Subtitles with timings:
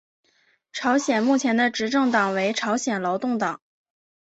[0.73, 3.61] 朝鲜目前的执政党为朝鲜劳动党。